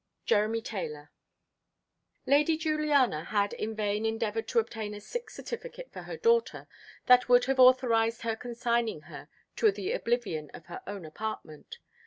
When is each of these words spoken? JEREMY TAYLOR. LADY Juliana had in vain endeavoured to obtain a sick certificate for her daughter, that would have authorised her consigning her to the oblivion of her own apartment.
JEREMY 0.25 0.63
TAYLOR. 0.63 1.11
LADY 2.25 2.57
Juliana 2.57 3.23
had 3.25 3.53
in 3.53 3.75
vain 3.75 4.03
endeavoured 4.03 4.47
to 4.47 4.57
obtain 4.57 4.95
a 4.95 4.99
sick 4.99 5.29
certificate 5.29 5.91
for 5.91 6.01
her 6.01 6.17
daughter, 6.17 6.67
that 7.05 7.29
would 7.29 7.45
have 7.45 7.59
authorised 7.59 8.23
her 8.23 8.35
consigning 8.35 9.01
her 9.01 9.29
to 9.57 9.71
the 9.71 9.91
oblivion 9.91 10.49
of 10.55 10.65
her 10.65 10.81
own 10.87 11.05
apartment. 11.05 11.77